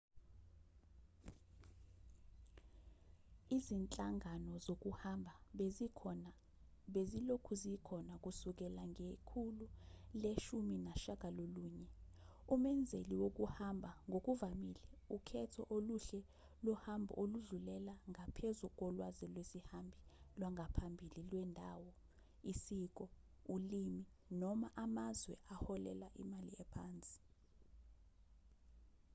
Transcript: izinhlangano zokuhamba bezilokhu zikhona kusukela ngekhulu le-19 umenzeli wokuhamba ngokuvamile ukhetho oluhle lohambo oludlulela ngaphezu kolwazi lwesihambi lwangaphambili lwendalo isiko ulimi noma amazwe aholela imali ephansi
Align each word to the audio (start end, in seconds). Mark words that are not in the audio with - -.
izinhlangano 3.55 4.51
zokuhamba 4.65 5.33
bezilokhu 6.93 7.53
zikhona 7.63 8.13
kusukela 8.23 8.83
ngekhulu 8.91 9.65
le-19 10.21 11.45
umenzeli 12.53 13.15
wokuhamba 13.23 13.91
ngokuvamile 14.09 14.81
ukhetho 15.15 15.61
oluhle 15.75 16.19
lohambo 16.65 17.11
oludlulela 17.21 17.93
ngaphezu 18.11 18.65
kolwazi 18.79 19.25
lwesihambi 19.33 19.97
lwangaphambili 20.39 21.19
lwendalo 21.29 21.91
isiko 22.51 23.05
ulimi 23.55 24.03
noma 24.41 24.67
amazwe 24.83 25.35
aholela 25.53 26.07
imali 26.21 26.51
ephansi 26.63 27.17